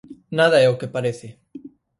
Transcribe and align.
Nada 0.37 0.57
é 0.59 0.67
o 0.73 0.77
que 0.79 0.93
parece. 0.95 1.27